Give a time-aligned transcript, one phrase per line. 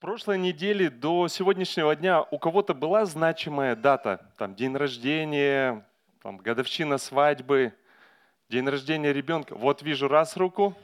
[0.00, 4.30] прошлой недели до сегодняшнего дня у кого-то была значимая дата?
[4.36, 5.86] Там день рождения,
[6.22, 7.72] там, годовщина свадьбы,
[8.48, 9.54] день рождения ребенка.
[9.54, 10.76] Вот вижу раз руку,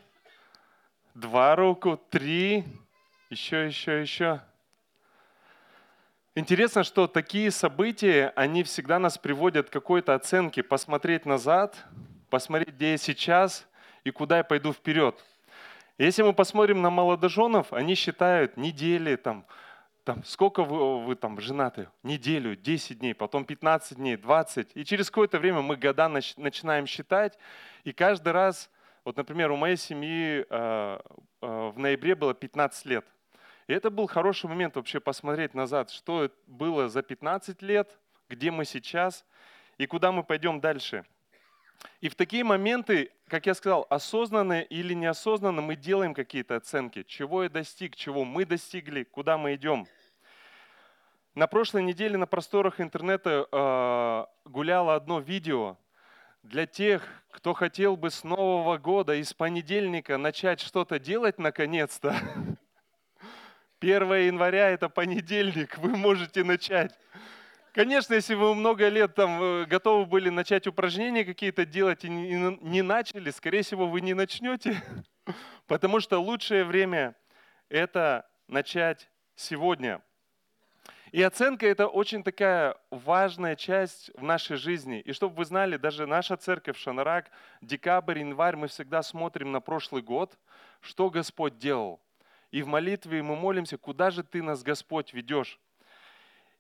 [1.14, 2.64] два руку, три,
[3.28, 4.40] еще, еще, еще.
[6.34, 11.76] Интересно, что такие события, они всегда нас приводят к какой-то оценке, посмотреть назад,
[12.30, 13.66] посмотреть, где я сейчас
[14.04, 15.22] и куда я пойду вперед.
[15.98, 19.44] Если мы посмотрим на молодоженов, они считают недели, там,
[20.04, 21.88] там, сколько вы, вы там женаты?
[22.02, 24.70] Неделю, 10 дней, потом 15 дней, 20.
[24.74, 27.38] И через какое-то время мы года нач, начинаем считать.
[27.84, 28.70] И каждый раз,
[29.04, 30.98] вот, например, у моей семьи э,
[31.42, 33.04] э, в ноябре было 15 лет.
[33.66, 37.96] И это был хороший момент вообще посмотреть назад, что было за 15 лет,
[38.28, 39.24] где мы сейчас
[39.78, 41.04] и куда мы пойдем дальше.
[42.00, 47.44] И в такие моменты, как я сказал, осознанно или неосознанно мы делаем какие-то оценки, чего
[47.44, 49.86] я достиг, чего мы достигли, куда мы идем.
[51.34, 55.78] На прошлой неделе на просторах интернета э, гуляло одно видео
[56.42, 62.14] для тех, кто хотел бы с Нового года и с понедельника начать что-то делать наконец-то.
[63.80, 66.98] 1 января это понедельник, вы можете начать.
[67.72, 72.82] Конечно, если вы много лет там э, готовы были начать упражнения какие-то делать и не,
[72.82, 74.82] начали, скорее всего, вы не начнете,
[75.66, 77.14] потому что лучшее время–
[77.70, 80.02] это начать сегодня.
[81.12, 85.00] И оценка– это очень такая важная часть в нашей жизни.
[85.00, 87.30] И чтобы вы знали, даже наша церковь Шанарак,
[87.62, 90.38] декабрь, январь, мы всегда смотрим на прошлый год,
[90.82, 92.02] что Господь делал.
[92.50, 95.58] И в молитве мы молимся, куда же Ты нас, Господь, ведешь.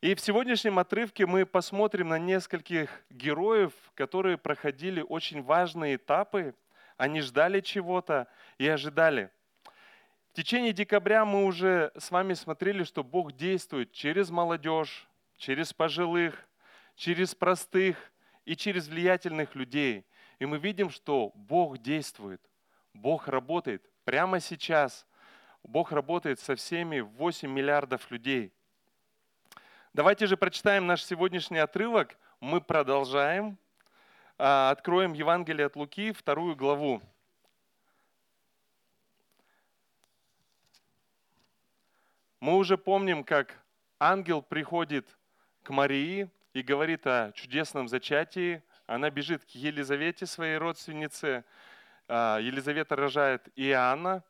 [0.02, 6.56] И в сегодняшнем отрывке мы посмотрим на нескольких героев, которые проходили очень важные этапы.
[6.96, 8.26] Они ждали чего-то
[8.58, 9.30] и ожидали.
[10.32, 16.48] В течение декабря мы уже с вами смотрели, что Бог действует через молодежь, через пожилых,
[16.96, 17.96] через простых
[18.44, 20.04] и через влиятельных людей.
[20.40, 22.40] И мы видим, что Бог действует,
[22.92, 25.06] Бог работает прямо сейчас.
[25.62, 28.52] Бог работает со всеми 8 миллиардов людей–
[29.94, 32.16] Давайте же прочитаем наш сегодняшний отрывок.
[32.40, 33.58] Мы продолжаем.
[34.38, 37.02] А, откроем Евангелие от Луки, вторую главу.
[42.40, 43.62] Мы уже помним, как
[44.00, 45.06] ангел приходит
[45.62, 48.62] к Марии и говорит о чудесном зачатии.
[48.86, 51.44] Она бежит к Елизавете, своей родственнице.
[52.08, 54.24] А, Елизавета рожает Иоанна.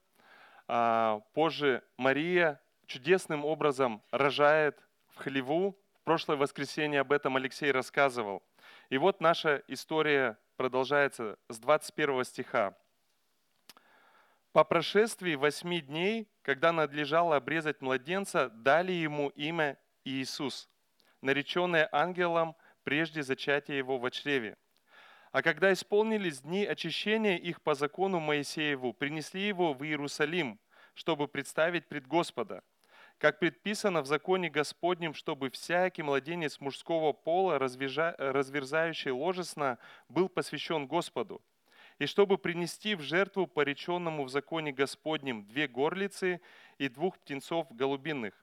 [0.67, 4.83] А, позже Мария чудесным образом рожает
[5.15, 5.79] в хлеву.
[5.95, 8.43] В прошлое воскресенье об этом Алексей рассказывал.
[8.91, 12.77] И вот наша история продолжается с 21 стиха.
[14.53, 20.69] По прошествии восьми дней, когда надлежало обрезать младенца, дали ему имя Иисус,
[21.23, 24.59] нареченное ангелом прежде зачатия его в чреве.
[25.31, 30.59] А когда исполнились дни очищения их по закону Моисееву, принесли его в Иерусалим,
[30.95, 32.63] чтобы представить пред Господа–
[33.23, 39.79] как предписано в законе Господнем, чтобы всякий младенец мужского пола, разверзающий ложесно,
[40.09, 41.41] был посвящен Господу,
[42.01, 46.41] и чтобы принести в жертву пореченному в законе Господнем две горлицы
[46.79, 48.35] и двух птенцов голубиных.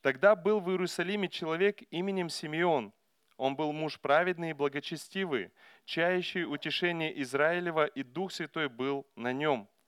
[0.00, 2.92] Тогда был в Иерусалиме человек именем Симеон.
[3.36, 5.52] Он был муж праведный и благочестивый,
[5.84, 9.68] чающий утешение Израилева, и Дух Святой был на нем–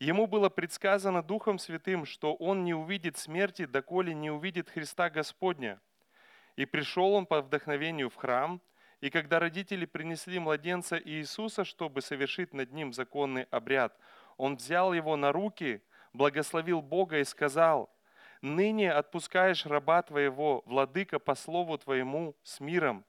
[0.00, 5.80] Ему было предсказано Духом Святым, что он не увидит смерти, доколе не увидит Христа Господня.
[6.54, 8.60] И пришел он по вдохновению в храм,
[9.00, 13.96] и когда родители принесли младенца Иисуса, чтобы совершить над ним законный обряд,
[14.36, 15.82] он взял его на руки,
[16.12, 17.90] благословил Бога и сказал,
[18.40, 23.04] «Ныне отпускаешь раба твоего, владыка, по слову твоему, с миром,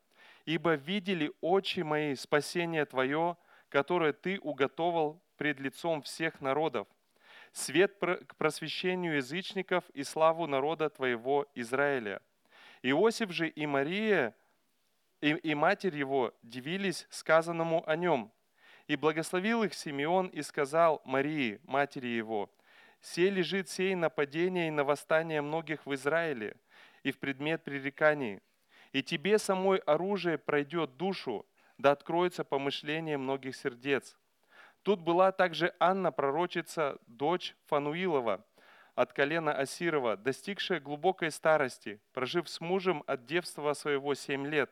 [0.46, 3.38] ибо видели очи мои спасение твое,
[3.70, 6.86] которое ты уготовал пред лицом всех народов,
[7.54, 12.22] свет к просвещению язычников и славу народа твоего Израиля.
[12.84, 14.36] Иосиф же и Мария,
[15.22, 18.32] и, и матерь его дивились сказанному о нем.
[18.88, 22.52] И благословил их Симеон и сказал Марии, матери его,
[23.02, 26.58] «Сей лежит сей нападение и на восстание многих в Израиле,
[27.04, 28.42] и в предмет пререканий.
[28.92, 31.46] И тебе самой оружие пройдет душу,
[31.78, 34.18] да откроется помышление многих сердец.
[34.84, 38.46] Тут была также Анна, пророчица, дочь Фануилова,
[38.96, 44.72] от колена Асирова, достигшая глубокой старости, прожив с мужем от девства своего семь лет.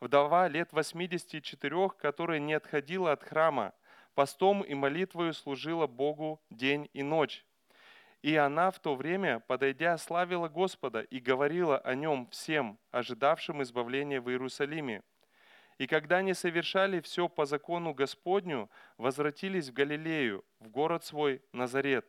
[0.00, 3.72] Вдова лет 84, которая не отходила от храма,
[4.14, 7.44] постом и молитвою служила Богу день и ночь.
[8.22, 14.20] И она в то время, подойдя, славила Господа и говорила о нем всем, ожидавшим избавления
[14.20, 15.02] в Иерусалиме.
[15.82, 22.06] И когда они совершали все по закону Господню, возвратились в Галилею, в город свой Назарет.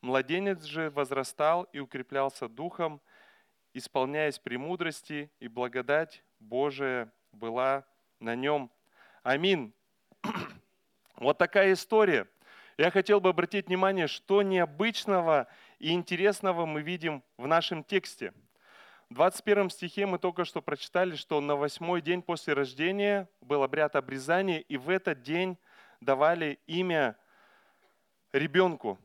[0.00, 3.00] Младенец же возрастал и укреплялся духом,
[3.72, 7.86] исполняясь премудрости, и благодать Божия была
[8.18, 8.68] на нем.
[9.22, 9.72] Аминь.
[11.14, 12.26] Вот такая история.
[12.76, 15.46] Я хотел бы обратить внимание, что необычного
[15.78, 18.34] и интересного мы видим в нашем тексте.
[19.10, 23.96] В 21 стихе мы только что прочитали, что на восьмой день после рождения был обряд
[23.96, 25.58] обрезания, и в этот день
[26.00, 27.16] давали имя
[28.32, 28.98] ребенку.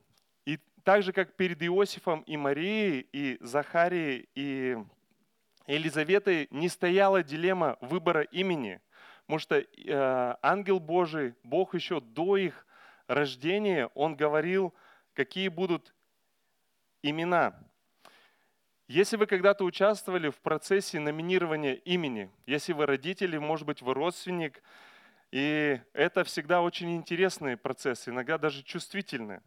[0.46, 4.78] И так же, как перед Иосифом и Марией, и Захарией, и
[5.66, 8.80] Елизаветой не стояла дилемма выбора имени,
[9.26, 12.66] потому что э, ангел Божий, Бог еще до их
[13.06, 14.74] рождения, он говорил,
[15.12, 15.94] какие будут
[17.02, 17.54] имена.
[18.90, 24.60] Если вы когда-то участвовали в процессе номинирования имени, если вы родители, может быть, вы родственник,
[25.30, 29.42] и это всегда очень интересный процесс, иногда даже чувствительный.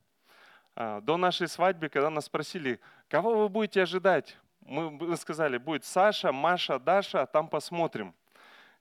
[0.77, 2.79] А, до нашей свадьбы, когда нас спросили,
[3.09, 8.15] кого вы будете ожидать, мы сказали, будет Саша, Маша, Даша, а там посмотрим.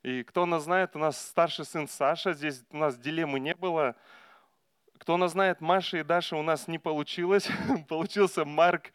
[0.01, 3.97] И кто нас знает, у нас старший сын Саша, здесь у нас дилеммы не было.
[4.97, 7.49] Кто нас знает, Маша и Даша у нас не получилось,
[7.89, 8.93] получился Марк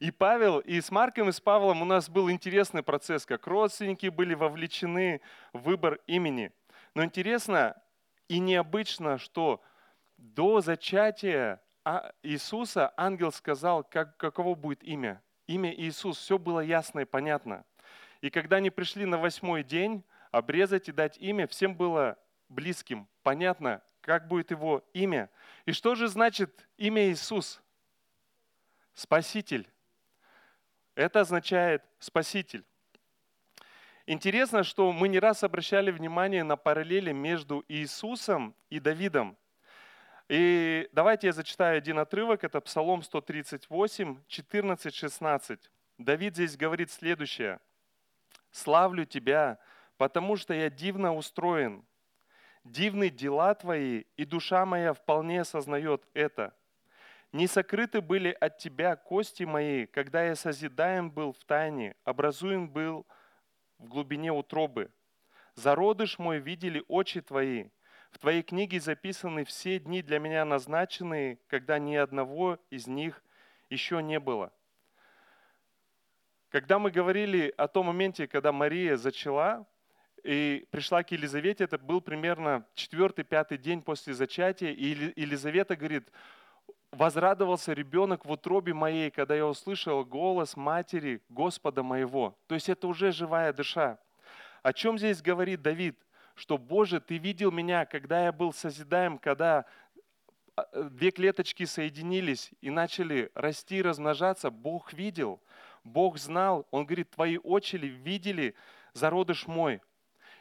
[0.00, 0.58] и Павел.
[0.58, 5.20] И с Марком и с Павлом у нас был интересный процесс, как родственники были вовлечены
[5.52, 6.50] в выбор имени.
[6.94, 7.80] Но интересно
[8.26, 9.62] и необычно, что
[10.16, 17.00] до зачатия а, Иисуса ангел сказал, как, каково будет имя имя Иисус, все было ясно
[17.00, 17.64] и понятно.
[18.20, 22.16] И когда они пришли на восьмой день обрезать и дать имя, всем было
[22.48, 25.28] близким, понятно, как будет его имя.
[25.66, 27.60] И что же значит имя Иисус?
[28.94, 29.68] Спаситель.
[30.94, 32.64] Это означает Спаситель.
[34.06, 39.36] Интересно, что мы не раз обращали внимание на параллели между Иисусом и Давидом.
[40.28, 45.58] И давайте я зачитаю один отрывок, это Псалом 138, 14-16.
[45.98, 47.60] Давид здесь говорит следующее.
[48.50, 49.58] «Славлю Тебя,
[49.96, 51.84] потому что я дивно устроен.
[52.64, 56.54] Дивны дела Твои, и душа моя вполне осознает это.
[57.32, 63.06] Не сокрыты были от Тебя кости мои, когда я созидаем был в тайне, образуем был
[63.78, 64.90] в глубине утробы.
[65.54, 67.68] Зародыш мой видели очи Твои,
[68.10, 73.22] в Твоей книге записаны все дни для меня назначенные, когда ни одного из них
[73.70, 74.52] еще не было.
[76.50, 79.66] Когда мы говорили о том моменте, когда Мария зачала
[80.24, 86.10] и пришла к Елизавете, это был примерно четвертый-пятый день после зачатия, и Елизавета говорит,
[86.92, 92.36] возрадовался ребенок в утробе моей, когда я услышал голос матери Господа моего.
[92.46, 93.98] То есть это уже живая душа.
[94.62, 95.96] О чем здесь говорит Давид?
[96.40, 99.66] что, Боже, Ты видел меня, когда я был созидаем, когда
[100.56, 105.38] а, э, две клеточки соединились и начали расти и размножаться, Бог видел,
[105.84, 106.66] Бог знал.
[106.70, 108.54] Он говорит, твои очи видели
[108.94, 109.82] зародыш мой.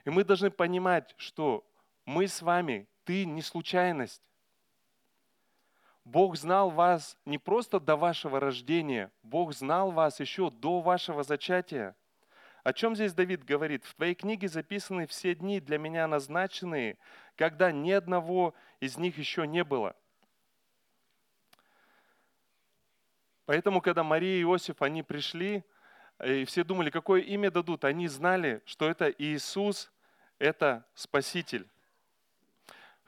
[0.05, 1.65] И мы должны понимать, что
[2.05, 4.21] мы с вами, ты не случайность.
[6.09, 11.95] Бог знал вас не просто до вашего рождения, Бог знал вас еще до вашего зачатия.
[12.63, 13.85] О чем здесь Давид говорит?
[13.85, 16.97] В твоей книге записаны все дни для меня назначенные,
[17.35, 19.95] когда ни одного из них еще не было.
[23.45, 25.63] Поэтому, когда Мария и Иосиф, они пришли,
[26.25, 29.91] и все думали, какое имя дадут, они знали, что это Иисус,
[30.39, 31.67] это Спаситель.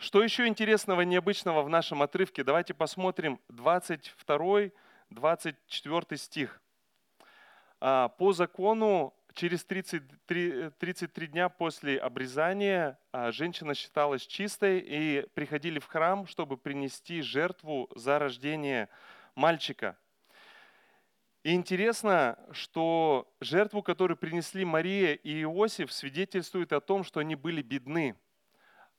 [0.02, 2.44] Что еще интересного, необычного в нашем отрывке?
[2.44, 6.60] Давайте посмотрим 22-24 стих.
[7.80, 15.78] А, по закону через 33, 33 дня после обрезания а, женщина считалась чистой и приходили
[15.78, 18.90] в храм, чтобы принести жертву за рождение
[19.36, 19.96] мальчика.
[21.44, 27.62] И интересно, что жертву, которую принесли Мария и Иосиф, свидетельствует о том, что они были
[27.62, 28.16] бедны.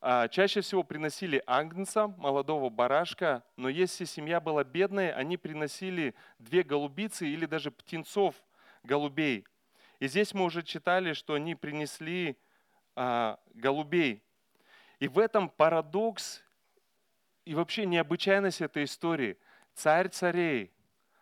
[0.03, 6.63] А, чаще всего приносили агнца, молодого барашка, но если семья была бедная, они приносили две
[6.63, 8.35] голубицы или даже птенцов
[8.83, 9.47] голубей–
[10.03, 12.37] и здесь мы уже читали, что они принесли
[12.97, 14.21] а, голубей.
[14.99, 16.43] И в этом парадокс
[17.45, 19.39] и вообще необычайность этой истории.
[19.75, 20.73] Царь царей,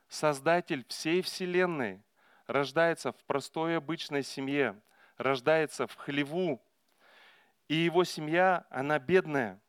[0.08, 2.00] создатель всей вселенной,
[2.46, 4.80] рождается в простой обычной семье,
[5.18, 6.58] рождается в хлеву,
[7.70, 9.60] и его семья, она бедная.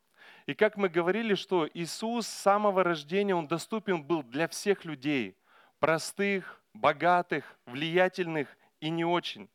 [0.48, 5.38] И как мы говорили, что Иисус с самого рождения, Он доступен был для всех людей,
[5.78, 8.48] простых, богатых, влиятельных
[8.80, 9.52] и не очень.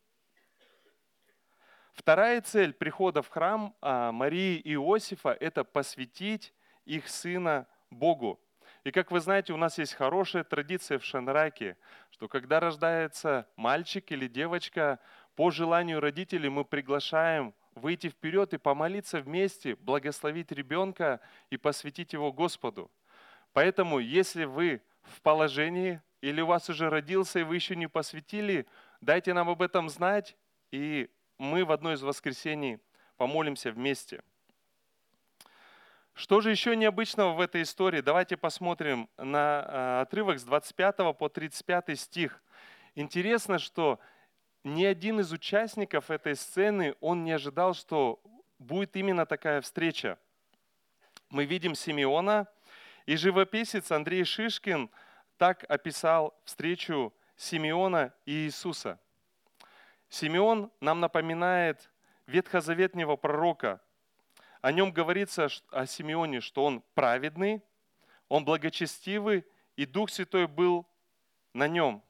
[1.93, 8.39] Вторая цель прихода в храм а, Марии и Иосифа– это посвятить их сына Богу.
[8.85, 11.77] И как вы знаете, у нас есть хорошая традиция в Шанраке,
[12.11, 15.01] что когда рождается мальчик или девочка,
[15.35, 22.33] по желанию родителей мы приглашаем выйти вперед и помолиться вместе, благословить ребенка и посвятить его
[22.33, 22.91] Господу.
[23.53, 28.67] Поэтому, если вы в положении или у вас уже родился и вы еще не посвятили,
[29.01, 30.37] дайте нам об этом знать,
[30.73, 32.81] и мы в одно из воскресений
[33.17, 34.23] помолимся вместе.
[36.15, 38.01] Что же еще необычного в этой истории?
[38.01, 42.43] Давайте посмотрим на а, отрывок с 25 по 35 стих.
[42.95, 44.01] Интересно, что
[44.67, 48.21] ни один из участников этой сцены, он не ожидал, что
[48.59, 50.19] будет именно такая встреча.
[51.31, 52.47] Мы видим Симеона,
[53.07, 54.91] и живописец Андрей Шишкин
[55.39, 58.99] так описал встречу Симеона и Иисуса–
[60.09, 61.91] Симеон нам напоминает
[62.27, 63.81] ветхозаветнего пророка.
[64.61, 67.63] О нем говорится о Симеоне, что он праведный,
[68.29, 69.45] он благочестивый,
[69.77, 70.87] и Дух Святой был
[71.53, 72.03] на нем.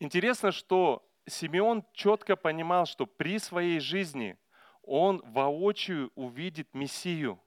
[0.00, 4.36] Интересно, что Симеон четко понимал, что при своей жизни
[4.82, 7.40] он воочию увидит Мессию,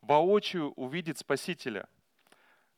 [0.00, 1.88] воочию увидит Спасителя.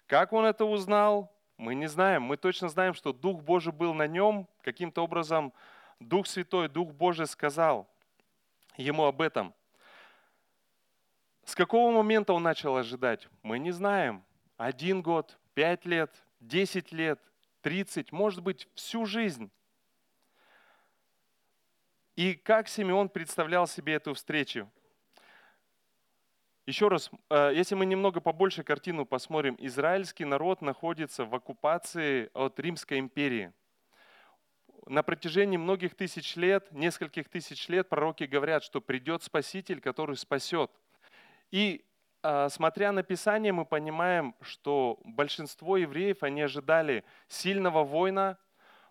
[0.06, 1.34] Как он это узнал?
[1.56, 5.52] Мы не знаем, мы точно знаем, что Дух Божий был на нем, каким-то образом
[5.98, 7.88] Дух Святой, Дух Божий сказал
[8.76, 9.52] ему об этом.
[11.44, 13.26] С какого момента он начал ожидать?
[13.42, 14.22] Мы не знаем.
[14.56, 17.20] Один год, пять лет, десять лет,
[17.60, 19.50] тридцать, может быть, всю жизнь.
[22.16, 24.70] И как Симеон представлял себе эту встречу?
[26.66, 32.60] Еще раз, э, если мы немного побольше картину посмотрим, израильский народ находится в оккупации от
[32.60, 33.52] Римской империи.
[34.84, 40.70] На протяжении многих тысяч лет, нескольких тысяч лет пророки говорят, что придет Спаситель, который спасет.
[41.50, 41.84] И
[42.50, 48.38] смотря на Писание, мы понимаем, что большинство евреев, они ожидали сильного воина,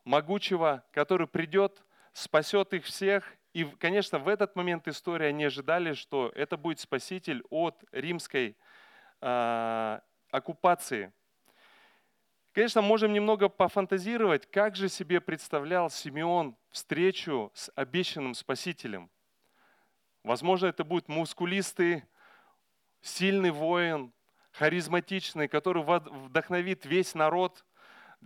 [0.03, 6.31] могучего, который придет, спасет их всех и, конечно, в этот момент истории они ожидали, что
[6.35, 8.55] это будет спаситель от римской
[9.19, 11.11] э, оккупации.
[12.51, 19.09] Конечно, можем немного пофантазировать, как же себе представлял Симеон встречу с обещанным спасителем.
[20.21, 22.03] Возможно, это будет мускулистый,
[23.07, 24.11] сильный воин,
[24.51, 27.65] харизматичный, который вдохновит весь народ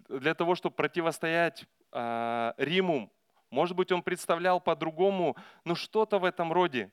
[0.07, 3.11] для того, чтобы противостоять э, Риму,
[3.49, 5.35] может быть, он представлял по-другому,
[5.65, 6.89] но что-то в этом роде.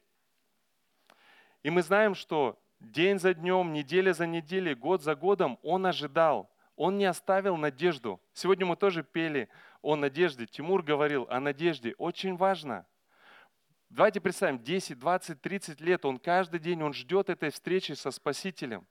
[1.63, 6.51] И мы знаем, что день за днем, неделя за неделей, год за годом он ожидал.
[6.75, 8.21] Он не оставил надежду.
[8.33, 9.49] Сегодня мы тоже пели
[9.83, 10.47] о надежде.
[10.47, 11.95] Тимур говорил о надежде.
[11.99, 12.87] Очень важно.
[13.91, 18.87] Давайте представим, 10, 20, 30 лет он каждый день, он ждет этой встречи со Спасителем.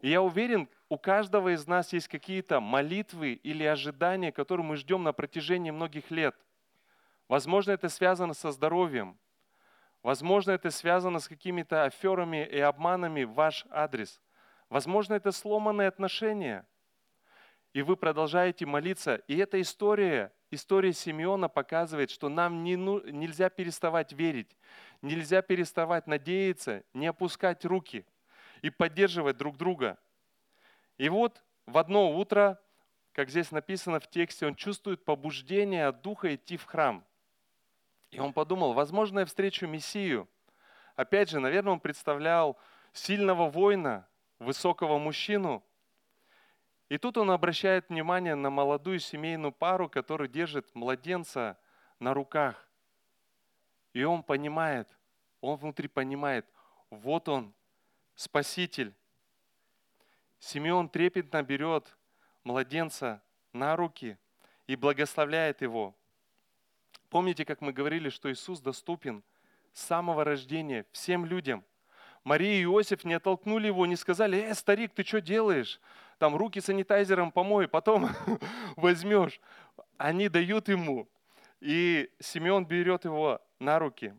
[0.00, 5.02] И я уверен, у каждого из нас есть какие-то молитвы или ожидания, которые мы ждем
[5.02, 6.36] на протяжении многих лет–
[7.28, 9.18] Возможно, это связано со здоровьем.
[10.02, 14.20] Возможно, это связано с какими-то аферами и обманами в ваш адрес.
[14.68, 16.66] Возможно, это сломанные отношения.
[17.72, 19.16] И вы продолжаете молиться.
[19.26, 24.56] И эта история, история Симеона показывает, что нам не, ну, нельзя переставать верить,
[25.02, 28.04] нельзя переставать надеяться, не опускать руки
[28.62, 29.98] и поддерживать друг друга.
[30.98, 32.60] И вот в одно утро,
[33.12, 37.04] как здесь написано в тексте, он чувствует побуждение от Духа идти в храм–
[38.14, 40.28] и он подумал, возможно, я встречу Мессию.
[40.94, 42.56] Опять же, наверное, он представлял
[42.92, 44.06] сильного воина,
[44.38, 45.64] высокого мужчину.
[46.88, 51.58] И тут он обращает внимание на молодую семейную пару, которая держит младенца
[51.98, 52.68] на руках.
[53.92, 54.88] И он понимает,
[55.40, 56.46] он внутри понимает,
[56.90, 57.52] вот он,
[58.14, 58.94] Спаситель.
[60.38, 61.96] Симеон трепетно берет
[62.44, 63.22] младенца
[63.52, 64.18] на руки
[64.66, 65.94] и благословляет его.
[67.08, 69.22] Помните, как мы говорили, что Иисус доступен
[69.72, 71.64] с самого рождения всем людям.
[72.22, 75.80] Мария и Иосиф не оттолкнули его, не сказали, «Э, старик, ты что делаешь?
[76.24, 78.08] Там руки санитайзером помой, потом
[78.76, 79.42] возьмешь».
[79.98, 81.06] Они дают ему,
[81.60, 84.16] и Симеон берет его на руки.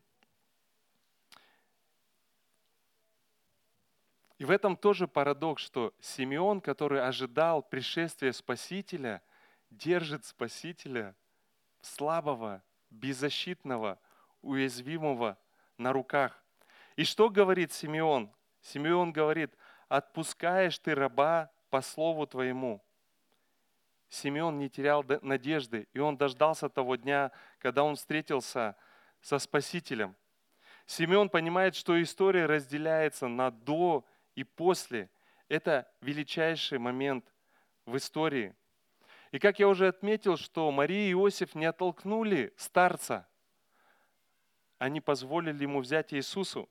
[4.37, 9.23] И в этом тоже парадокс, что Симеон, который ожидал пришествия Спасителя,
[9.71, 11.15] держит Спасителя
[11.81, 13.97] слабого, беззащитного,
[14.43, 15.39] уязвимого
[15.79, 16.43] на руках.
[16.97, 18.31] И что говорит Симеон?
[18.61, 19.51] Симеон говорит,
[19.89, 22.81] отпускаешь ты раба по слову твоему.
[24.09, 28.75] Симеон не терял надежды, и он дождался того дня, когда он встретился
[29.21, 30.15] со Спасителем.
[30.85, 34.05] Симеон понимает, что история разделяется на до
[34.35, 35.09] и после.
[35.49, 37.25] Это величайший момент
[37.85, 38.55] в истории.
[39.31, 43.27] И как я уже отметил, что Мария и Иосиф не оттолкнули старца,
[44.77, 46.69] они позволили ему взять Иисусу,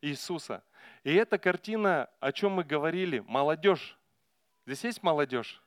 [0.00, 0.64] Иисуса.
[1.04, 3.98] И эта картина, о чем мы говорили, молодежь.
[4.72, 5.60] Здесь есть молодежь?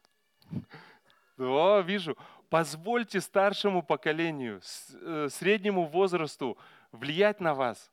[1.38, 2.17] Да, вижу.
[2.50, 4.62] Позвольте старшему поколению,
[4.93, 6.57] э, среднему возрасту
[6.91, 7.91] влиять на вас.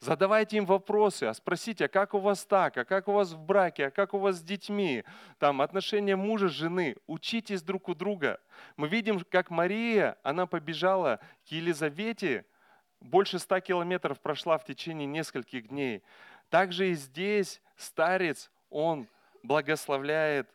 [0.00, 3.38] Задавайте им вопросы, а спросите, а как у вас так, а как у вас в
[3.40, 5.04] браке, а как у вас с детьми,
[5.38, 6.96] там отношения мужа, жены.
[7.06, 8.40] Учитесь друг у друга.
[8.78, 12.46] Мы видим, как Мария, она побежала к Елизавете,
[13.00, 16.02] больше ста километров прошла в течение нескольких дней.
[16.48, 19.08] Также и здесь старец, он
[19.42, 20.48] благословляет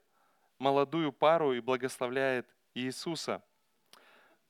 [0.59, 3.41] молодую пару и благословляет Иисуса.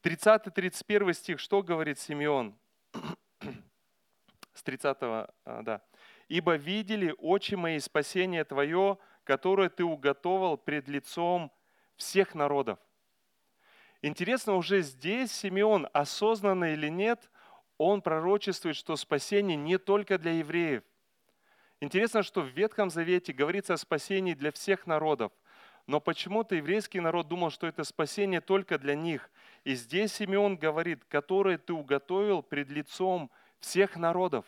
[0.03, 2.57] 30-31 стих, что говорит Симеон?
[4.53, 5.81] С 30, а, да.
[6.27, 11.51] «Ибо видели очи мои спасение Твое, которое Ты уготовал пред лицом
[11.95, 12.79] всех народов».
[14.01, 17.29] Интересно, уже здесь Симеон, осознанно или нет,
[17.77, 20.83] он пророчествует, что спасение не только для евреев.
[21.81, 25.31] Интересно, что в Ветхом Завете говорится о спасении для всех народов–
[25.89, 29.31] но почему-то еврейский народ думал, что это спасение только для них.
[29.63, 34.45] И здесь Симеон говорит, которое ты уготовил пред лицом всех народов.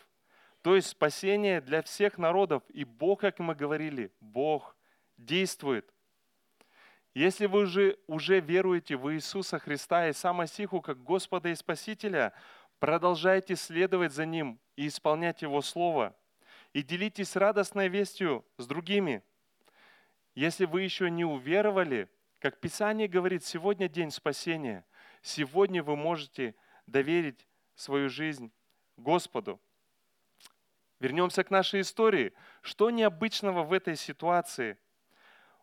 [0.62, 2.62] То есть спасение для всех народов.
[2.68, 4.76] И Бог, как мы говорили, Бог
[5.16, 5.92] действует.
[7.12, 12.34] Если вы уже, уже веруете в Иисуса Христа и Сам Масиху как Господа и Спасителя,
[12.78, 16.14] продолжайте следовать за Ним и исполнять Его Слово.
[16.72, 19.24] И делитесь радостной вестью с другими–
[20.34, 22.08] если вы еще не уверовали,
[22.38, 24.84] как Писание говорит, сегодня день спасения.
[25.22, 26.54] Сегодня вы можете
[26.86, 28.50] доверить свою жизнь
[28.96, 29.60] Господу.
[30.98, 32.32] Вернемся к нашей истории.
[32.60, 34.78] Что необычного в этой ситуации?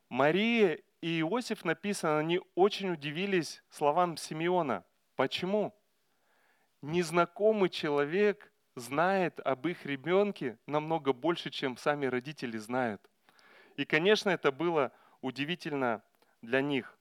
[0.08, 4.84] Мария и Иосиф написано, они очень удивились словам Симеона.
[5.15, 5.74] Почему?
[6.82, 13.09] Незнакомый человек знает об их ребенке намного больше, чем сами родители знают.
[13.80, 16.04] И, конечно, это было удивительно
[16.42, 17.00] для них.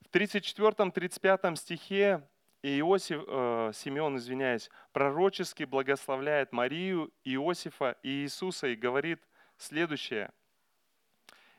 [0.00, 2.26] В 34-35 стихе
[2.62, 9.20] Иосиф, э, Симеон, извиняюсь, пророчески благословляет Марию, Иосифа и Иисуса и говорит
[9.58, 10.30] следующее.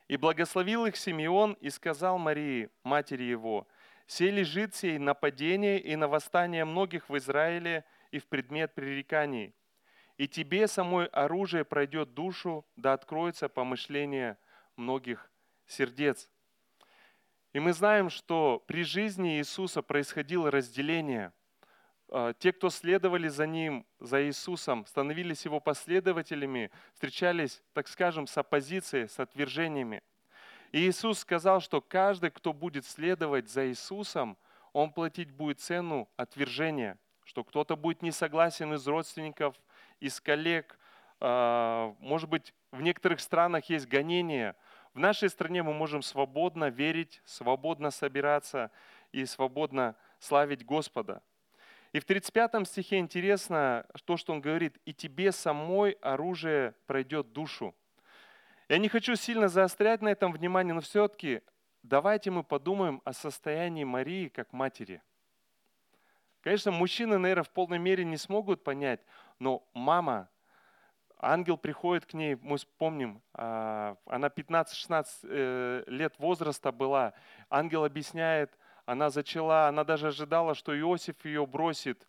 [0.07, 3.67] «И благословил их Симеон и сказал Марии, матери его,
[4.07, 9.53] «Сей лежит сей нападение и на восстание многих в Израиле и в предмет пререканий,
[10.17, 14.37] и тебе самой оружие пройдет душу, да откроется помышление
[14.77, 15.29] многих
[15.67, 16.29] сердец.
[17.53, 21.31] И мы знаем, что при жизни Иисуса происходило разделение.
[22.09, 28.37] А, те, кто следовали за Ним, за Иисусом, становились Его последователями, встречались, так скажем, с
[28.37, 30.03] оппозицией, с отвержениями.
[30.71, 34.37] И Иисус сказал, что каждый, кто будет следовать за Иисусом,
[34.73, 39.55] он платить будет цену отвержения, что кто-то будет не согласен из родственников,
[39.99, 40.77] из коллег.
[41.19, 44.55] А, может быть, в некоторых странах есть гонения.
[44.93, 48.71] В нашей стране мы можем свободно верить, свободно собираться
[49.11, 51.21] и свободно славить Господа.
[51.93, 57.73] И в 35 стихе интересно то, что он говорит, «И тебе самой оружие пройдет душу».
[58.67, 61.41] Я не хочу сильно заострять на этом внимание, но все-таки
[61.83, 65.01] давайте мы подумаем о состоянии Марии как матери.
[66.41, 69.01] Конечно, мужчины, наверное, в полной мере не смогут понять,
[69.39, 70.29] но мама,
[71.19, 77.13] ангел приходит к ней, мы помним, а, она 15-16 э, лет возраста была,
[77.49, 82.07] ангел объясняет, она зачала, она даже ожидала, что Иосиф ее бросит,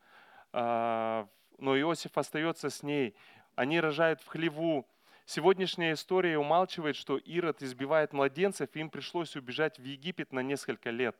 [0.53, 1.27] а,
[1.59, 3.17] но Иосиф остается с ней.
[3.55, 4.87] Они рожают в хлеву.
[5.25, 11.17] Сегодняшняя история умалчивает, что Ирод избивает младенцев, им пришлось убежать в Египет на несколько лет.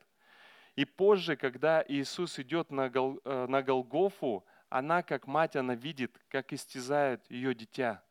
[0.75, 6.19] И позже, когда Иисус идет на, Гол, э, на Голгофу, она, как мать, она видит,
[6.29, 8.03] как истязают ее дитя.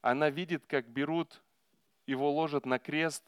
[0.00, 1.42] Она видит, как берут,
[2.06, 3.24] его ложат на крест,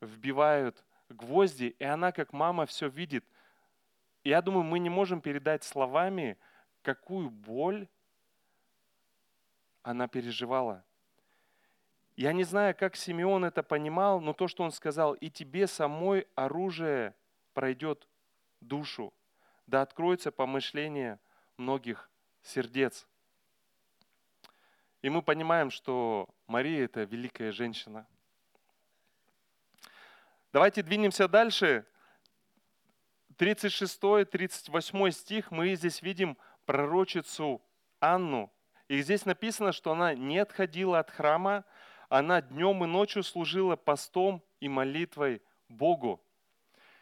[0.00, 3.24] вбивают гвозди, и она, как мама, все видит.
[4.24, 6.36] я думаю, мы не можем передать словами,
[6.82, 7.88] какую боль
[9.82, 10.84] она переживала.
[12.16, 16.26] Я не знаю, как Симеон это понимал, но то, что он сказал, и тебе самой
[16.34, 17.14] оружие
[17.54, 18.08] пройдет
[18.60, 19.14] душу,
[19.66, 21.20] да откроется помышление
[21.58, 22.08] многих
[22.42, 23.06] сердец.
[25.02, 28.06] И мы понимаем, что Мария– это великая женщина.
[30.52, 31.84] Давайте двинемся дальше.
[33.36, 37.62] 36-38 стих мы здесь видим пророчицу
[38.00, 38.50] Анну.
[38.88, 41.64] И здесь написано, что она не отходила от храма,
[42.08, 46.20] она днем и ночью служила постом и молитвой Богу.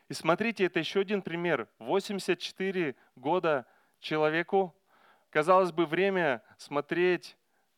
[0.08, 1.68] И смотрите, это еще один пример.
[1.78, 3.66] 84 года
[4.00, 4.74] человеку,
[5.30, 7.36] казалось бы, время смотреть,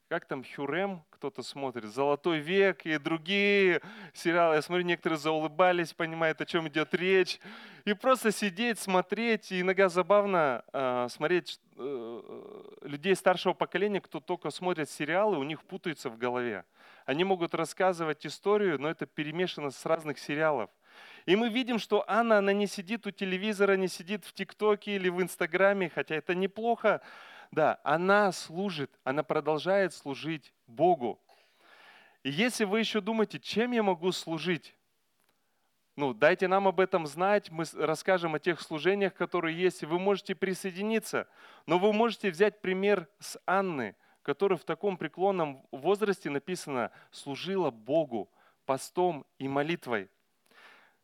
[0.09, 3.83] как там Хюрем кто-то смотрит, «Золотой век» и другие
[4.15, 4.55] сериалы.
[4.55, 7.41] Я смотрю, некоторые заулыбались, понимают, о чем идет речь.
[7.85, 9.53] И просто сидеть, смотреть.
[9.53, 15.63] И иногда забавно э, смотреть э, людей старшего поколения, кто только смотрит сериалы, у них
[15.65, 16.65] путается в голове.
[17.05, 20.71] Они могут рассказывать историю, но это перемешано с разных сериалов.
[21.29, 25.11] И мы видим, что Анна, она не сидит у телевизора, не сидит в ТикТоке или
[25.11, 27.03] в Инстаграме, хотя это неплохо.
[27.51, 31.21] Да, она служит, она продолжает служить Богу.
[32.23, 34.75] И если вы еще думаете, чем я могу служить,
[35.97, 39.99] ну, дайте нам об этом знать, мы расскажем о тех служениях, которые есть, и вы
[39.99, 41.29] можете присоединиться.
[41.67, 48.31] Но вы можете взять пример с Анны, которая в таком преклонном возрасте написано «служила Богу
[48.65, 50.09] постом и молитвой».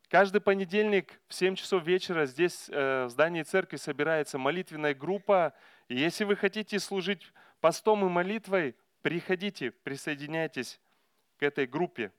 [0.09, 5.53] Каждый понедельник в 7 часов вечера здесь э, в здании церкви собирается молитвенная группа.
[5.87, 10.79] И если вы хотите служить постом и молитвой, приходите, присоединяйтесь
[11.37, 12.11] к этой группе.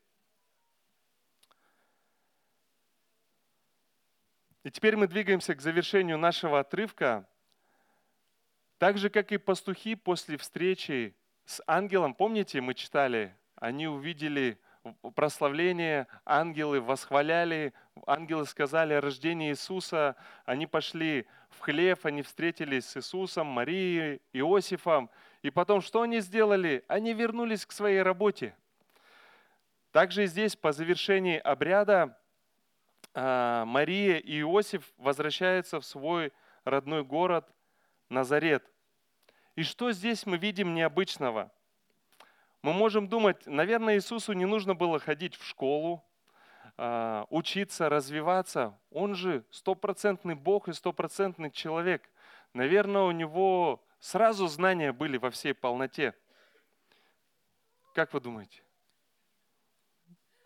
[4.64, 7.28] И теперь мы двигаемся к завершению нашего отрывка.
[8.78, 14.58] Так же, как и пастухи после встречи с ангелом, помните, мы читали, они увидели
[15.14, 17.72] прославление, ангелы восхваляли,
[18.06, 25.10] ангелы сказали о рождении Иисуса, они пошли в хлев, они встретились с Иисусом, Марией, Иосифом,
[25.42, 26.84] и потом что они сделали?
[26.88, 28.54] Они вернулись к своей работе.
[29.92, 32.18] Также здесь по завершении обряда
[33.14, 36.32] а, Мария и Иосиф возвращаются в свой
[36.64, 37.48] родной город
[38.10, 38.62] Назарет.
[39.54, 41.50] И что здесь мы видим необычного?
[42.66, 46.04] Мы можем думать, наверное, Иисусу не нужно было ходить в школу,
[46.76, 48.76] а, учиться, развиваться.
[48.90, 52.10] Он же стопроцентный Бог и стопроцентный человек.
[52.54, 56.12] Наверное, у него сразу знания были во всей полноте.
[57.94, 58.60] Как вы думаете?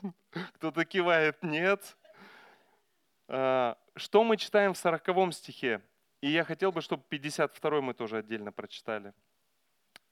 [0.57, 1.97] Кто-то кивает, нет.
[3.29, 5.81] А, что мы читаем в 40 стихе?
[6.21, 9.15] И я хотел бы, чтобы 52 мы тоже отдельно прочитали.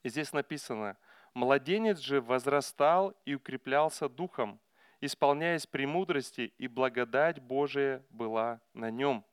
[0.03, 0.97] И здесь написано–
[1.35, 4.59] Младенец же возрастал и укреплялся духом,
[5.01, 9.25] исполняясь премудрости, и благодать Божия была на нем.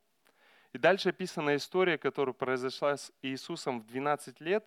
[0.72, 4.64] И дальше описана история, которая произошла с Иисусом в 12 лет,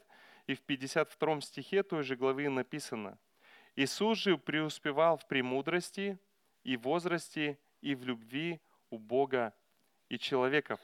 [0.48, 3.18] и в 52 стихе той же главы написано,
[3.76, 6.18] «Иисус же преуспевал в премудрости
[6.64, 9.54] и возрасте, и в любви у Бога
[10.10, 10.80] и человеков».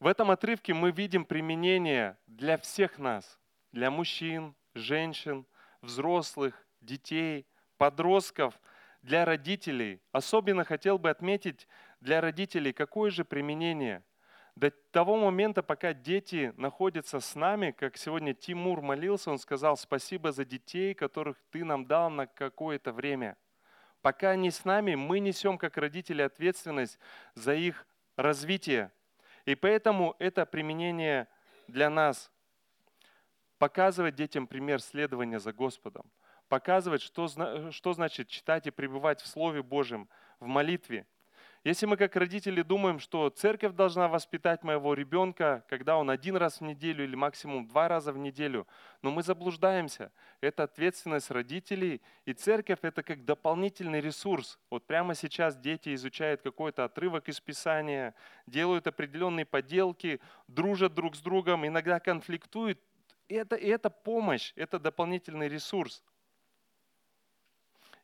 [0.00, 3.38] В этом отрывке мы видим применение для всех нас–
[3.72, 5.46] для мужчин, женщин,
[5.80, 8.58] взрослых, детей, подростков,
[9.02, 10.00] для родителей.
[10.12, 11.66] Особенно хотел бы отметить
[12.00, 14.02] для родителей, какое же применение.
[14.54, 20.30] До того момента, пока дети находятся с нами, как сегодня Тимур молился, он сказал, спасибо
[20.30, 23.36] за детей, которых ты нам дал на какое-то время.
[24.02, 26.98] Пока они с нами, мы несем как родители ответственность
[27.34, 28.92] за их развитие.
[29.46, 31.28] И поэтому это применение
[31.66, 32.31] для нас
[33.62, 36.10] показывать детям пример следования за Господом,
[36.48, 37.28] показывать, что,
[37.70, 40.08] что значит читать и пребывать в Слове Божьем,
[40.40, 41.06] в молитве.
[41.62, 46.58] Если мы как родители думаем, что церковь должна воспитать моего ребенка, когда он один раз
[46.58, 48.66] в неделю или максимум два раза в неделю,
[49.00, 50.10] но мы заблуждаемся.
[50.40, 54.58] Это ответственность родителей, и церковь это как дополнительный ресурс.
[54.70, 58.16] Вот прямо сейчас дети изучают какой-то отрывок из Писания,
[58.48, 62.80] делают определенные поделки, дружат друг с другом, иногда конфликтуют,
[63.32, 66.02] это, это помощь, это дополнительный ресурс.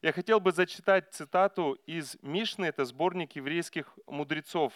[0.01, 4.73] Я хотел бы зачитать цитату из Мишны, это сборник еврейских мудрецов.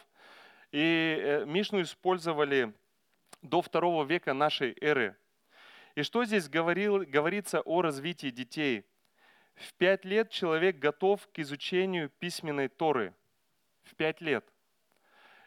[0.72, 2.74] И э, Мишну использовали
[3.40, 5.16] до второго века нашей эры.
[5.94, 8.84] И что здесь говорил, говорится о развитии детей?
[9.54, 13.14] В пять лет человек готов к изучению письменной Торы.
[13.84, 14.44] В пять лет.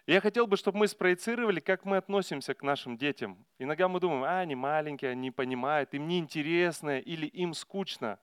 [0.08, 3.44] Я хотел бы, чтобы мы спроецировали, как мы относимся к нашим детям.
[3.58, 8.20] Иногда мы думаем, а, они маленькие, они понимают, им неинтересно или им скучно.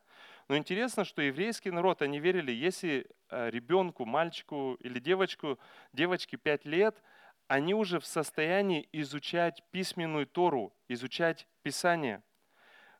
[0.46, 5.58] Но интересно, что еврейский народ, они верили, если э, ребенку, мальчику или девочку,
[5.92, 7.02] девочке 5 лет,
[7.48, 12.22] они уже в состоянии изучать письменную Тору, изучать Писание.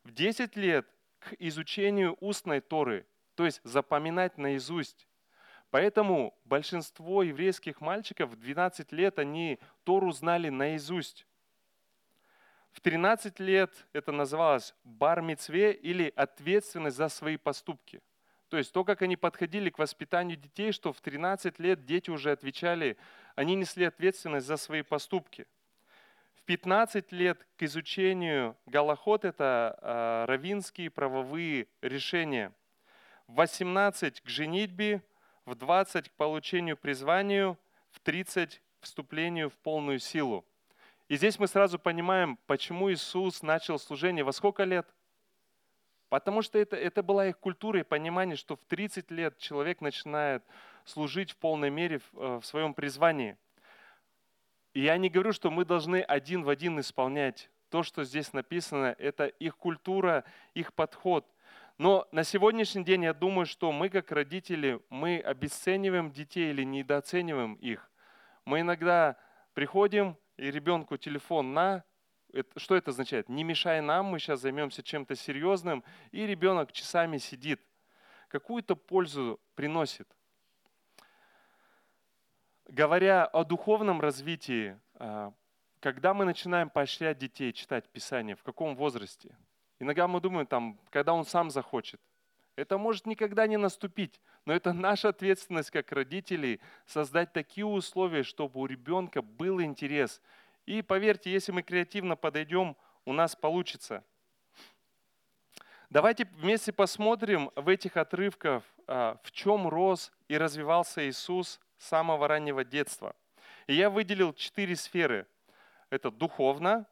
[0.02, 0.88] В 10 лет
[1.20, 5.06] к изучению устной Торы, то есть запоминать наизусть.
[5.72, 11.26] Поэтому большинство еврейских мальчиков в 12 лет они Тору знали наизусть.
[12.72, 18.02] В 13 лет это называлось бар или ответственность за свои поступки.
[18.50, 22.32] То есть то, как они подходили к воспитанию детей, что в 13 лет дети уже
[22.32, 22.98] отвечали,
[23.34, 25.46] они несли ответственность за свои поступки.
[26.34, 32.52] В 15 лет к изучению Галахот– это э, равинские правовые решения.
[33.26, 35.02] В 18 к женитьбе,
[35.44, 37.58] в 20 к получению призванию,
[37.90, 40.44] в 30 к вступлению в полную силу.
[41.08, 44.86] И здесь мы сразу понимаем, почему Иисус начал служение во сколько лет?
[46.08, 50.44] Потому что это, это была их культура и понимание, что в 30 лет человек начинает
[50.84, 53.36] служить в полной мере в, э, в своем призвании.
[54.74, 58.94] И я не говорю, что мы должны один в один исполнять то, что здесь написано.
[58.98, 60.24] Это их культура,
[60.54, 61.26] их подход–
[61.78, 67.54] но на сегодняшний день я думаю, что мы как родители, мы обесцениваем детей или недооцениваем
[67.54, 67.90] их.
[68.44, 69.16] Мы иногда
[69.54, 71.84] приходим, и ребенку телефон на,
[72.56, 73.28] что это означает?
[73.28, 77.60] Не мешай нам, мы сейчас займемся чем-то серьезным, и ребенок часами сидит.
[78.28, 80.08] Какую-то пользу приносит.
[82.66, 85.34] Говоря о духовном развитии, а,
[85.80, 89.36] когда мы начинаем поощрять детей читать Писание, в каком возрасте?
[89.82, 92.00] Иногда мы думаем, там, когда он сам захочет.
[92.54, 98.60] Это может никогда не наступить, но это наша ответственность как родителей создать такие условия, чтобы
[98.60, 100.22] у ребенка был интерес.
[100.66, 104.04] И поверьте, если мы креативно подойдем, у нас получится.
[105.90, 112.28] Давайте вместе посмотрим в этих отрывках, а, в чем рос и развивался Иисус с самого
[112.28, 113.16] раннего детства.
[113.66, 115.26] И я выделил четыре сферы.
[115.90, 116.86] Это духовно,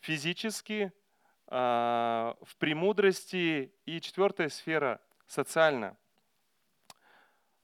[0.00, 0.92] физически,
[1.50, 5.96] в премудрости и четвертая сфера социально.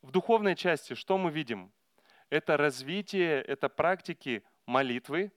[0.02, 1.72] В духовной части что мы видим?
[2.28, 5.30] Это развитие, это практики молитвы,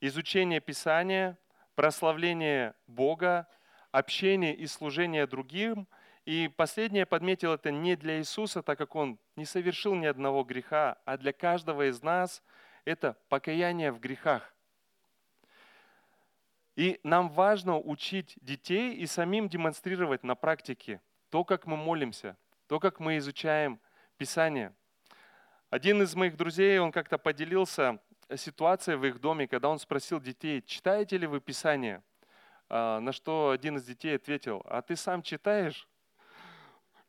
[0.00, 1.38] изучение Писания,
[1.74, 3.48] прославление Бога,
[3.90, 5.88] общение и служение другим.
[6.26, 10.98] И последнее подметил это не для Иисуса, так как Он не совершил ни одного греха,
[11.04, 12.42] а для каждого из нас
[12.84, 14.51] это покаяние в грехах.
[16.76, 22.80] И нам важно учить детей и самим демонстрировать на практике то, как мы молимся, то,
[22.80, 23.80] как мы изучаем
[24.16, 24.74] Писание.
[25.70, 27.98] Один из моих друзей, он как-то поделился
[28.36, 32.02] ситуацией в их доме, когда он спросил детей, читаете ли вы Писание?
[32.68, 35.88] А, на что один из детей ответил, а ты сам читаешь?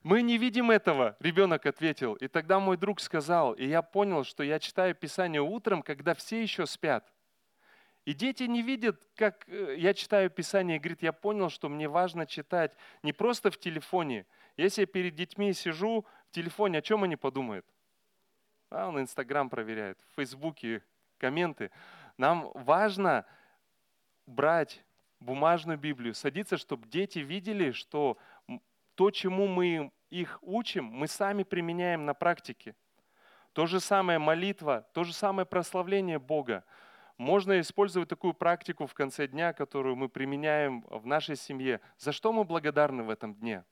[0.02, 2.16] Мы не видим этого, ребенок ответил.
[2.16, 6.42] И тогда мой друг сказал, и я понял, что я читаю Писание утром, когда все
[6.42, 7.13] еще спят.
[8.06, 11.88] И дети не видят, как э, я читаю Писание, и говорит, я понял, что мне
[11.88, 14.26] важно читать не просто в телефоне.
[14.58, 17.66] Если я перед детьми сижу в телефоне, о чем они подумают?
[18.70, 20.82] А, он Инстаграм проверяет, в Фейсбуке
[21.18, 21.72] комменты.
[22.18, 23.26] Нам важно
[24.26, 24.84] брать
[25.20, 28.18] бумажную Библию, садиться, чтобы дети видели, что
[28.96, 32.76] то, чему мы их учим, мы сами применяем на практике.
[33.54, 36.64] То же самое молитва, то же самое прославление Бога.
[37.24, 41.80] Можно использовать такую практику в конце дня, которую мы применяем в нашей семье.
[41.98, 43.64] За что мы благодарны в этом дне?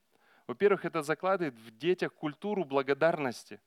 [0.47, 3.59] Во-первых, это закладывает в детях культуру благодарности.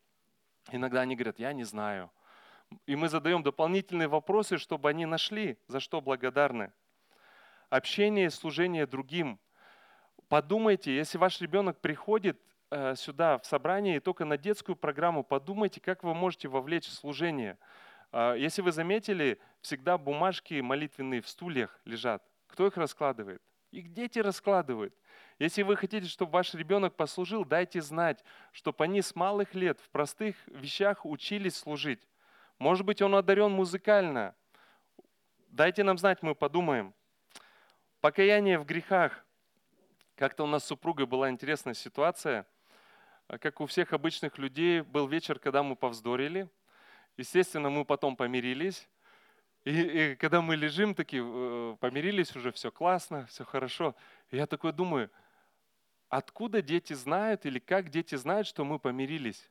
[0.72, 2.10] Иногда они говорят, я не знаю.
[2.86, 6.72] И мы задаем дополнительные вопросы, чтобы они нашли, за что благодарны.
[7.68, 9.38] Общение и служение другим.
[10.28, 15.82] Подумайте, если ваш ребенок приходит э, сюда в собрание и только на детскую программу, подумайте,
[15.82, 17.58] как вы можете вовлечь служение.
[18.16, 22.22] А, если вы заметили, всегда бумажки молитвенные в стульях лежат.
[22.46, 23.42] Кто их раскладывает?
[23.72, 24.94] Их дети раскладывают.
[25.38, 28.22] Если вы хотите, чтобы ваш ребенок послужил, дайте знать,
[28.52, 32.06] чтобы они с малых лет в простых вещах учились служить.
[32.58, 34.34] Может быть, он одарен музыкально.
[35.48, 36.94] Дайте нам знать, мы подумаем.
[38.00, 39.24] Покаяние в грехах.
[40.14, 42.46] Как-то у нас с супругой была интересная ситуация.
[43.26, 46.48] Как у всех обычных людей, был вечер, когда мы повздорили–
[47.16, 48.88] Естественно, мы потом помирились.
[49.64, 53.94] И, и когда мы лежим, такие, э, помирились уже, все классно, все хорошо.
[54.30, 55.10] И я такой думаю,
[56.08, 59.50] откуда дети знают или как дети знают, что мы помирились?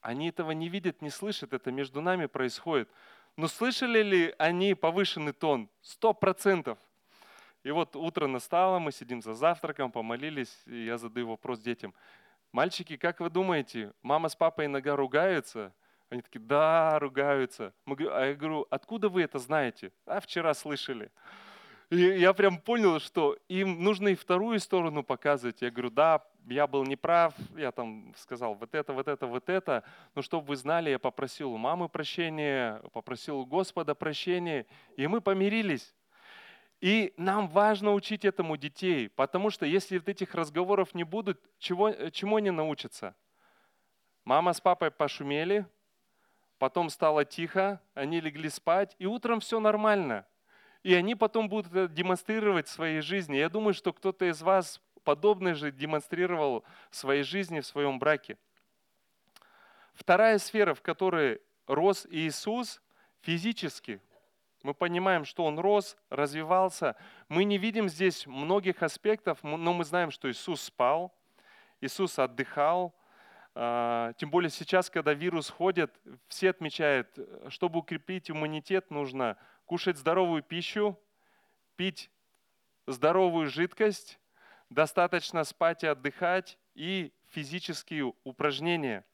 [0.00, 2.88] Они этого не видят, не слышат, это между нами происходит.
[3.36, 5.68] Но слышали ли они повышенный тон?
[5.82, 6.78] Сто процентов.
[7.62, 11.92] И вот утро настало, мы сидим за завтраком, помолились, и я задаю вопрос детям.
[12.50, 15.74] Мальчики, как вы думаете, мама с папой иногда ругаются?
[16.10, 17.72] Они такие, да, ругаются.
[17.86, 19.92] А я говорю, откуда вы это знаете?
[20.06, 21.10] А вчера слышали.
[21.88, 25.62] И я прям понял, что им нужно и вторую сторону показывать.
[25.62, 29.84] Я говорю, да, я был неправ, я там сказал вот это, вот это, вот это.
[30.14, 35.20] Но чтобы вы знали, я попросил у мамы прощения, попросил у Господа прощения, и мы
[35.20, 35.94] помирились.
[36.80, 41.92] И нам важно учить этому детей, потому что если вот этих разговоров не будут, чего,
[42.10, 43.14] чему они научатся?
[44.24, 45.66] Мама с папой пошумели,
[46.60, 50.26] потом стало тихо, они легли спать, и утром все нормально.
[50.82, 53.36] И они потом будут это демонстрировать в своей жизни.
[53.38, 58.36] Я думаю, что кто-то из вас подобное же демонстрировал в своей жизни, в своем браке.
[59.94, 62.82] Вторая сфера, в которой рос Иисус
[63.22, 63.98] физически.
[64.62, 66.94] Мы понимаем, что Он рос, развивался.
[67.30, 71.10] Мы не видим здесь многих аспектов, но мы знаем, что Иисус спал,
[71.80, 72.94] Иисус отдыхал.
[73.54, 75.92] А, тем более сейчас, когда вирус ходит,
[76.28, 79.36] все отмечают, чтобы укрепить иммунитет, нужно
[79.66, 80.98] кушать здоровую пищу,
[81.76, 82.10] пить
[82.86, 84.18] здоровую жидкость,
[84.68, 89.04] достаточно спать и отдыхать и физические упражнения.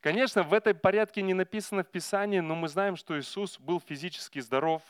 [0.00, 4.38] Конечно, в этой порядке не написано в Писании, но мы знаем, что Иисус был физически
[4.38, 4.82] здоров.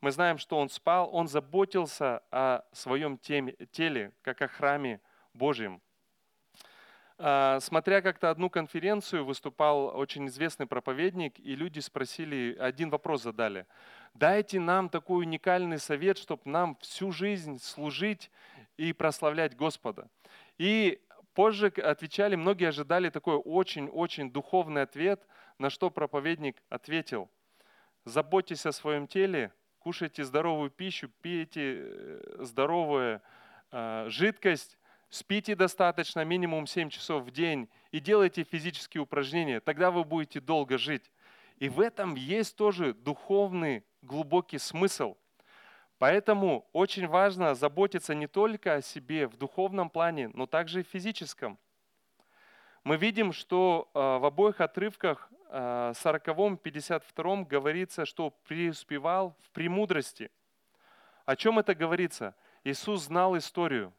[0.00, 5.00] Мы знаем, что Он спал, Он заботился о своем теле, как о храме
[5.32, 5.80] Божьем.
[7.24, 13.64] А, смотря как-то одну конференцию, выступал очень известный проповедник, и люди спросили, один вопрос задали.
[14.12, 18.28] Дайте нам такой уникальный совет, чтобы нам всю жизнь служить
[18.76, 20.08] и прославлять Господа.
[20.58, 21.00] И
[21.32, 25.24] позже отвечали, многие ожидали такой очень-очень духовный ответ,
[25.58, 27.30] на что проповедник ответил.
[28.04, 33.22] Заботьтесь о своем теле, кушайте здоровую пищу, пейте здоровую
[33.70, 34.76] э, жидкость,
[35.12, 40.78] спите достаточно, минимум 7 часов в день, и делайте физические упражнения, тогда вы будете долго
[40.78, 41.12] жить.
[41.58, 45.16] И в этом есть тоже духовный глубокий смысл.
[45.98, 50.88] Поэтому очень важно заботиться не только о себе в духовном плане, но также и в
[50.88, 51.58] физическом.
[52.82, 60.30] Мы видим, что э, в обоих отрывках 40 э, 52 говорится, что преуспевал в премудрости.
[61.26, 62.34] О чем это говорится?
[62.64, 63.92] Иисус знал историю.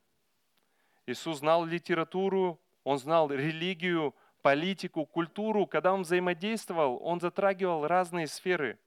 [1.05, 5.65] Иисус знал литературу, он знал религию, политику, культуру.
[5.65, 8.77] Когда он взаимодействовал, он затрагивал разные сферы.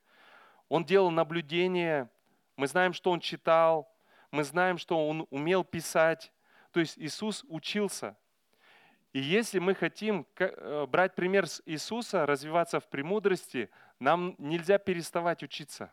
[0.68, 2.10] Он делал наблюдения,
[2.56, 3.90] мы знаем, что он читал,
[4.30, 6.32] мы знаем, что он умел писать.
[6.72, 8.16] То есть Иисус учился.
[9.12, 15.42] И если мы хотим э, брать пример с Иисуса, развиваться в премудрости, нам нельзя переставать
[15.42, 15.92] учиться.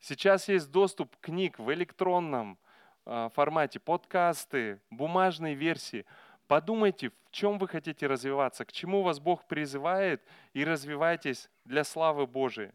[0.00, 2.58] Сейчас есть доступ книг в электронном,
[3.04, 6.06] формате, подкасты, бумажные версии.
[6.46, 12.26] Подумайте, в чем вы хотите развиваться, к чему вас Бог призывает, и развивайтесь для славы
[12.26, 12.72] Божией.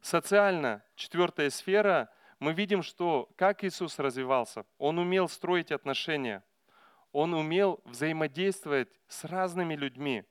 [0.00, 6.44] Социально, четвертая сфера, мы видим, что как Иисус развивался, Он умел строить отношения,
[7.12, 10.24] Он умел взаимодействовать с разными людьми.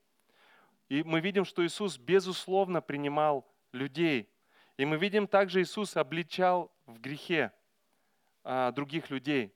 [0.87, 4.29] И мы видим, что Иисус безусловно принимал людей.
[4.77, 7.51] И мы видим также, Иисус обличал в грехе.
[8.49, 9.53] А, других людей.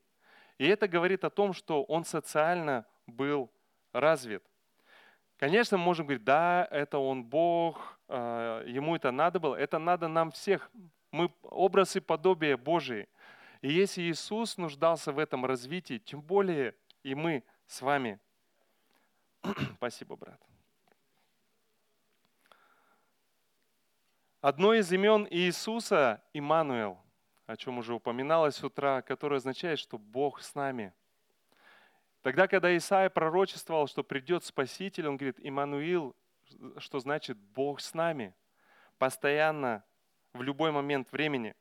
[0.57, 3.49] И это говорит о том, что он социально был
[3.93, 4.43] развит.
[5.37, 9.55] Конечно, мы можем говорить, да, это он Бог, а, ему это надо было.
[9.55, 10.69] Это надо нам всех.
[11.09, 13.07] Мы образ и подобие Божие.
[13.61, 18.19] И если Иисус нуждался в этом развитии, тем более и мы с вами.
[19.77, 20.41] Спасибо, брат.
[24.41, 26.99] Одно из имен Иисуса– Имануил–
[27.51, 30.93] о чем уже упоминалось с утра, которое означает, что Бог с нами.
[32.21, 36.15] Тогда, когда Исаия пророчествовал, что придет Спаситель, он говорит, Иммануил,
[36.77, 38.33] что значит Бог с нами,
[38.97, 39.83] постоянно,
[40.31, 41.53] в любой момент времени.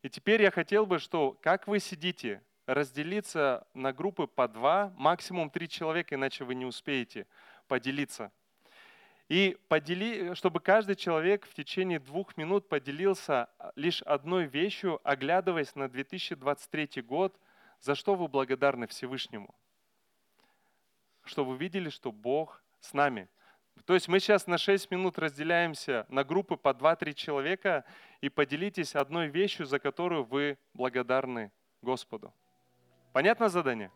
[0.00, 5.50] И теперь я хотел бы, что как вы сидите, разделиться на группы по два, максимум
[5.50, 7.26] три человека, иначе вы не успеете
[7.68, 8.32] поделиться–
[9.32, 15.74] и подели, чтобы каждый человек в течение двух минут поделился а, лишь одной вещью, оглядываясь
[15.74, 17.34] на 2023 год,
[17.80, 19.54] за что вы благодарны Всевышнему.
[21.24, 23.26] Чтобы вы видели, что Бог с нами.
[23.86, 27.86] То есть мы сейчас на 6 минут разделяемся на группы по 2-3 человека
[28.20, 32.34] и поделитесь одной вещью, за которую вы благодарны Господу.
[33.14, 33.90] Понятно задание?